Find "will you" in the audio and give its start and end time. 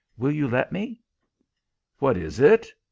0.17-0.47